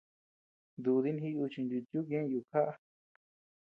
Dúdi 0.83 1.11
jiyuchiy 1.21 1.63
nutiukuu 1.65 2.05
ñeʼe 2.09 2.27
yukjaʼa. 2.31 2.73